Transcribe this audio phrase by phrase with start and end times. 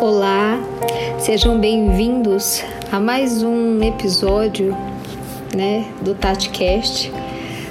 [0.00, 0.60] Olá,
[1.18, 2.62] sejam bem-vindos
[2.92, 4.72] a mais um episódio,
[5.52, 7.12] né, do TatiCast.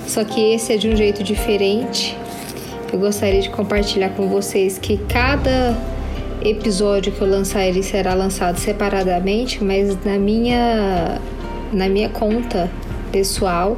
[0.06, 2.18] Só que esse é de um jeito diferente.
[2.92, 5.74] Eu gostaria de compartilhar com vocês que cada
[6.42, 11.22] episódio que eu lançar ele será lançado separadamente, mas na minha
[11.72, 12.70] na minha conta
[13.10, 13.78] pessoal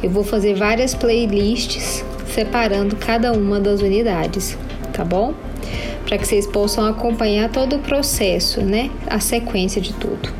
[0.00, 4.56] eu vou fazer várias playlists separando cada uma das unidades,
[4.92, 5.34] tá bom?
[6.06, 8.90] Para que vocês possam acompanhar todo o processo, né?
[9.06, 10.32] A sequência de tudo.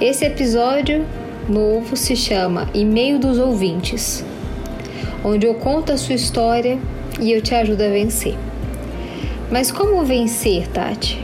[0.00, 1.04] Esse episódio
[1.48, 4.24] novo se chama E-mail dos ouvintes,
[5.24, 6.78] onde eu conto a sua história
[7.20, 8.34] e eu te ajudo a vencer.
[9.50, 11.18] Mas como vencer, Tati?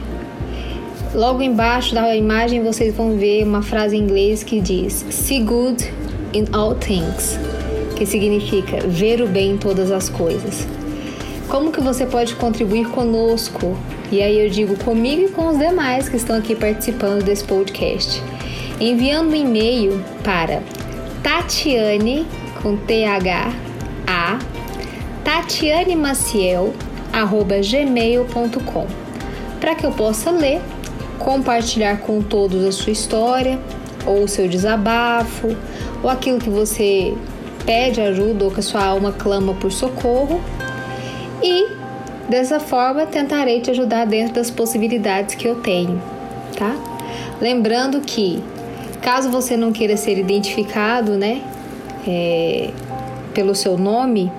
[1.13, 5.83] Logo embaixo da imagem vocês vão ver uma frase em inglês que diz See good
[6.33, 7.39] in all things,
[7.95, 10.67] que significa ver o bem em todas as coisas.
[11.49, 13.77] Como que você pode contribuir conosco?
[14.11, 18.21] E aí eu digo comigo e com os demais que estão aqui participando desse podcast.
[18.79, 20.61] Enviando um e-mail para
[21.23, 22.27] Tatiane
[22.61, 23.53] com T H
[24.05, 24.39] A
[25.23, 26.73] Tatiane Maciel
[27.63, 28.87] gmail.com
[29.59, 30.61] para que eu possa ler,
[31.17, 33.59] compartilhar com todos a sua história,
[34.05, 35.55] ou o seu desabafo,
[36.03, 37.15] ou aquilo que você
[37.65, 40.39] pede ajuda ou que a sua alma clama por socorro.
[41.41, 41.67] E
[42.29, 46.01] dessa forma tentarei te ajudar dentro das possibilidades que eu tenho,
[46.57, 46.75] tá?
[47.39, 48.43] Lembrando que
[49.01, 51.41] caso você não queira ser identificado, né,
[52.05, 52.71] é,
[53.33, 54.31] pelo seu nome,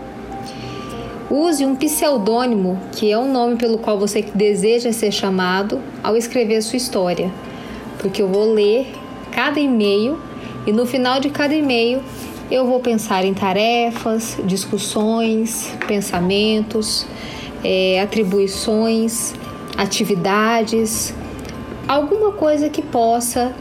[1.30, 6.56] Use um pseudônimo, que é o nome pelo qual você deseja ser chamado, ao escrever
[6.56, 7.30] a sua história,
[7.98, 8.90] porque eu vou ler
[9.30, 10.18] cada e-mail
[10.66, 12.00] e no final de cada e-mail
[12.50, 17.06] eu vou pensar em tarefas, discussões, pensamentos,
[17.62, 19.34] é, atribuições,
[19.76, 21.14] atividades,
[21.86, 23.54] alguma coisa que possa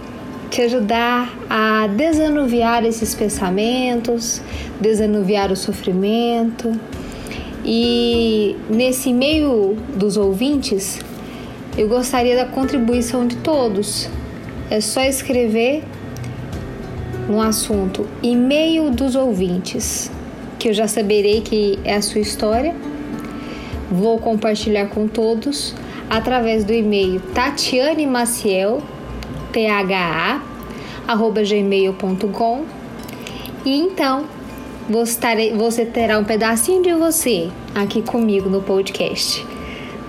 [0.49, 4.41] te ajudar a desanuviar esses pensamentos,
[4.79, 6.73] desanuviar o sofrimento
[7.65, 10.99] e nesse meio dos ouvintes,
[11.77, 14.09] eu gostaria da contribuição de todos.
[14.69, 15.83] É só escrever
[17.27, 20.09] no assunto e-mail dos ouvintes,
[20.57, 22.73] que eu já saberei que é a sua história.
[23.91, 25.75] Vou compartilhar com todos
[26.09, 28.81] através do e-mail Tatiane Maciel,
[31.07, 32.65] arroba gmail.com.
[33.65, 34.25] E então
[34.89, 39.45] você terá um pedacinho de você aqui comigo no podcast,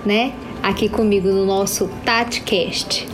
[0.05, 0.33] né?
[0.61, 3.07] Aqui comigo no nosso TatiCast.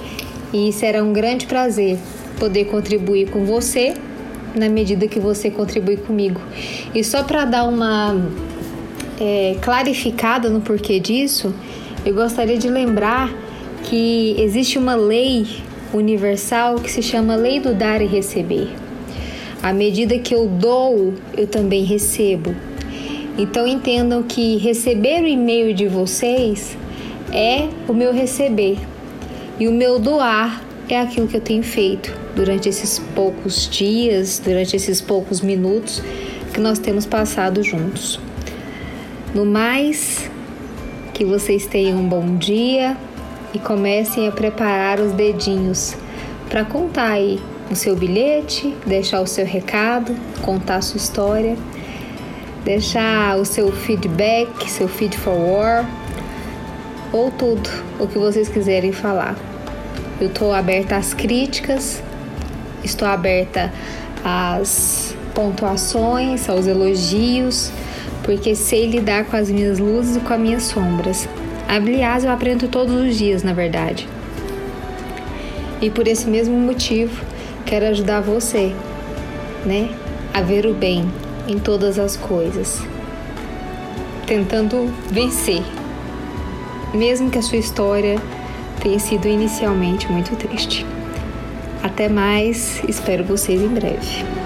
[0.53, 1.97] E será um grande prazer
[2.39, 3.93] poder contribuir com você
[4.55, 6.39] na medida que você contribui comigo.
[6.93, 8.15] E só para dar uma
[9.19, 11.53] é, clarificada no porquê disso,
[12.05, 13.33] eu gostaria de lembrar
[13.83, 15.45] que existe uma lei
[15.93, 18.69] universal que se chama Lei do Dar e Receber.
[19.61, 22.55] À medida que eu dou, eu também recebo.
[23.37, 26.77] Então entendam que receber o e-mail de vocês
[27.31, 28.77] é o meu receber.
[29.59, 30.61] E o meu doar
[30.93, 36.01] é aquilo que eu tenho feito durante esses poucos dias, durante esses poucos minutos
[36.53, 38.19] que nós temos passado juntos.
[39.33, 40.29] No mais,
[41.13, 42.95] que vocês tenham um bom dia
[43.53, 45.95] e comecem a preparar os dedinhos
[46.49, 47.39] para contar aí
[47.71, 51.57] o seu bilhete, deixar o seu recado, contar a sua história,
[52.63, 55.89] deixar o seu feedback, seu feed forward
[57.11, 57.69] ou tudo
[57.99, 59.54] o que vocês quiserem falar.
[60.19, 62.01] Eu estou aberta às críticas,
[62.83, 63.71] estou aberta
[64.23, 67.69] às pontuações, aos elogios,
[68.23, 71.27] porque sei lidar com as minhas luzes e com as minhas sombras.
[71.67, 74.07] Aliás, eu aprendo todos os dias, na verdade.
[75.81, 77.21] E por esse mesmo motivo,
[77.65, 78.73] quero ajudar você,
[79.65, 79.89] né,
[80.33, 81.11] a ver o bem
[81.45, 82.81] em todas as coisas,
[84.25, 85.61] tentando vencer,
[86.93, 88.15] mesmo que a sua história
[88.81, 90.85] tenha sido inicialmente muito triste.
[91.83, 94.44] Até mais, espero vocês em breve.